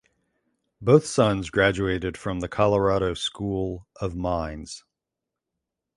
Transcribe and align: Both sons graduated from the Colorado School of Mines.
Both 0.81 1.05
sons 1.05 1.51
graduated 1.51 2.17
from 2.17 2.39
the 2.39 2.47
Colorado 2.47 3.13
School 3.13 3.87
of 3.97 4.15
Mines. 4.15 4.83